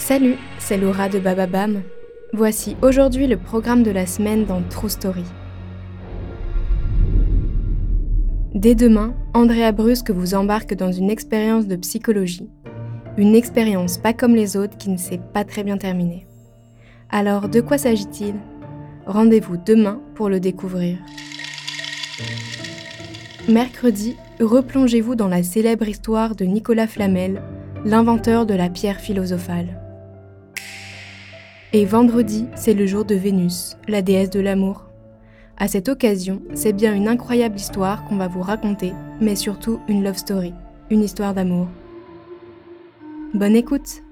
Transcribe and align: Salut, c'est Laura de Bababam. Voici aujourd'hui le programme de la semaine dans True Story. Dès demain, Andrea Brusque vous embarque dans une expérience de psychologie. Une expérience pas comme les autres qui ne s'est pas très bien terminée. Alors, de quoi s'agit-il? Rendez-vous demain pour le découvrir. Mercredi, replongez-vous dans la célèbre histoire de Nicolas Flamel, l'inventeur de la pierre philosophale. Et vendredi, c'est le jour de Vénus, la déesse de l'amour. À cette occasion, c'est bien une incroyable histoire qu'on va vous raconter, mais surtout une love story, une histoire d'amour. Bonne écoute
Salut, 0.00 0.38
c'est 0.58 0.78
Laura 0.78 1.10
de 1.10 1.18
Bababam. 1.18 1.82
Voici 2.32 2.74
aujourd'hui 2.82 3.26
le 3.26 3.36
programme 3.36 3.82
de 3.82 3.90
la 3.90 4.06
semaine 4.06 4.46
dans 4.46 4.62
True 4.62 4.88
Story. 4.88 5.24
Dès 8.54 8.74
demain, 8.74 9.14
Andrea 9.34 9.72
Brusque 9.72 10.10
vous 10.10 10.34
embarque 10.34 10.74
dans 10.74 10.90
une 10.90 11.10
expérience 11.10 11.66
de 11.66 11.76
psychologie. 11.76 12.50
Une 13.18 13.34
expérience 13.36 13.98
pas 13.98 14.14
comme 14.14 14.34
les 14.34 14.56
autres 14.56 14.76
qui 14.78 14.88
ne 14.88 14.96
s'est 14.96 15.20
pas 15.34 15.44
très 15.44 15.62
bien 15.64 15.76
terminée. 15.76 16.26
Alors, 17.10 17.48
de 17.48 17.60
quoi 17.60 17.76
s'agit-il? 17.76 18.34
Rendez-vous 19.06 19.58
demain 19.58 20.00
pour 20.14 20.30
le 20.30 20.40
découvrir. 20.40 20.96
Mercredi, 23.48 24.16
replongez-vous 24.40 25.14
dans 25.14 25.28
la 25.28 25.42
célèbre 25.42 25.86
histoire 25.86 26.34
de 26.34 26.46
Nicolas 26.46 26.88
Flamel, 26.88 27.42
l'inventeur 27.84 28.46
de 28.46 28.54
la 28.54 28.70
pierre 28.70 28.98
philosophale. 28.98 29.76
Et 31.72 31.84
vendredi, 31.84 32.46
c'est 32.56 32.74
le 32.74 32.84
jour 32.84 33.04
de 33.04 33.14
Vénus, 33.14 33.76
la 33.86 34.02
déesse 34.02 34.30
de 34.30 34.40
l'amour. 34.40 34.86
À 35.56 35.68
cette 35.68 35.88
occasion, 35.88 36.42
c'est 36.52 36.72
bien 36.72 36.92
une 36.92 37.06
incroyable 37.06 37.54
histoire 37.54 38.04
qu'on 38.04 38.16
va 38.16 38.26
vous 38.26 38.42
raconter, 38.42 38.92
mais 39.20 39.36
surtout 39.36 39.78
une 39.86 40.02
love 40.02 40.16
story, 40.16 40.52
une 40.90 41.04
histoire 41.04 41.32
d'amour. 41.32 41.68
Bonne 43.34 43.54
écoute 43.54 44.02